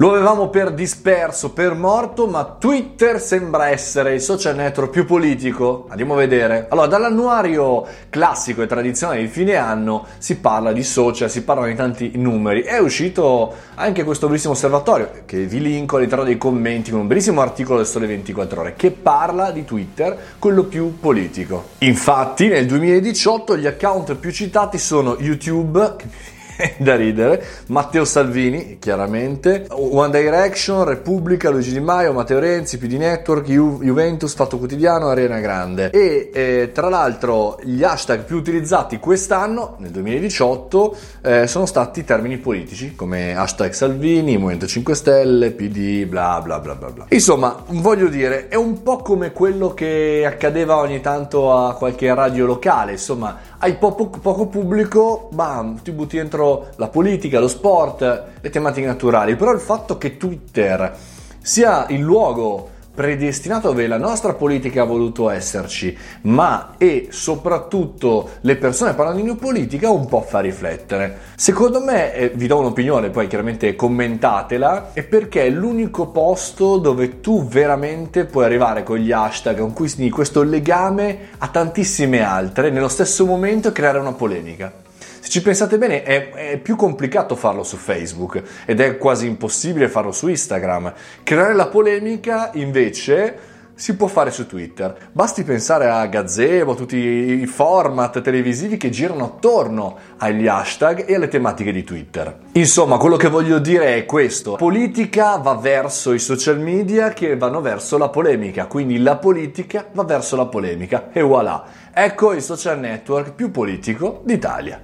[0.00, 5.86] Lo avevamo per disperso, per morto, ma Twitter sembra essere il social network più politico.
[5.88, 6.68] Andiamo a vedere.
[6.68, 11.74] Allora, dall'annuario classico e tradizionale di fine anno si parla di social, si parlano di
[11.74, 12.62] tanti numeri.
[12.62, 17.40] È uscito anche questo bellissimo osservatorio, che vi linko all'interno dei commenti, con un bellissimo
[17.40, 21.70] articolo del Sole 24 Ore, che parla di Twitter, quello più politico.
[21.78, 26.36] Infatti, nel 2018 gli account più citati sono YouTube,
[26.78, 33.46] da ridere, Matteo Salvini, chiaramente, One Direction, Repubblica, Luigi Di Maio, Matteo Renzi, PD Network,
[33.46, 35.90] Ju- Juventus, Fatto Quotidiano, Arena Grande.
[35.90, 42.38] E eh, tra l'altro gli hashtag più utilizzati quest'anno, nel 2018, eh, sono stati termini
[42.38, 47.06] politici, come hashtag Salvini, Movimento 5 Stelle, PD, bla bla bla bla bla.
[47.10, 52.46] Insomma, voglio dire, è un po' come quello che accadeva ogni tanto a qualche radio
[52.46, 58.50] locale, insomma, hai poco, poco pubblico, bam, ti butti dentro la politica, lo sport, le
[58.50, 60.94] tematiche naturali, però il fatto che Twitter
[61.40, 68.56] sia il luogo predestinato dove la nostra politica ha voluto esserci, ma e soprattutto le
[68.56, 71.16] persone parlando di politica un po' fa riflettere.
[71.36, 77.20] Secondo me, eh, vi do un'opinione, poi chiaramente commentatela, è perché è l'unico posto dove
[77.20, 79.72] tu veramente puoi arrivare con gli hashtag, con
[80.10, 84.86] questo legame a tantissime altre, nello stesso momento creare una polemica.
[85.20, 89.88] Se ci pensate bene è, è, più complicato farlo su Facebook ed è quasi impossibile
[89.88, 90.92] farlo su Instagram.
[91.22, 95.10] Creare la polemica invece si può fare su Twitter.
[95.12, 101.28] Basti pensare a Gazebo, tutti i format televisivi che girano attorno agli hashtag e alle
[101.28, 102.38] tematiche di Twitter.
[102.52, 104.56] Insomma, quello che voglio dire è questo.
[104.56, 110.02] Politica va verso i social media che vanno verso la polemica, quindi la politica va
[110.02, 111.64] verso la polemica e voilà.
[111.92, 114.80] Ecco il social network più politico d'Italia.